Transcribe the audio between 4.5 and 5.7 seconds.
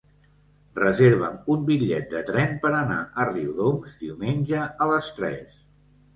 a les tres.